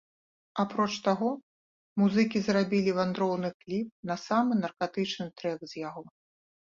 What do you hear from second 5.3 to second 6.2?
трэк з яго.